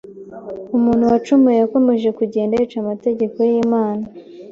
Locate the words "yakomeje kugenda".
1.59-2.53